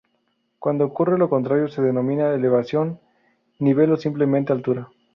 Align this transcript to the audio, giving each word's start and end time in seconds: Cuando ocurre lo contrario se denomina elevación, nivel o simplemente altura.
Cuando 0.57 0.83
ocurre 0.85 1.19
lo 1.19 1.29
contrario 1.29 1.67
se 1.67 1.83
denomina 1.83 2.33
elevación, 2.33 2.99
nivel 3.59 3.91
o 3.91 3.97
simplemente 3.97 4.51
altura. 4.51 4.89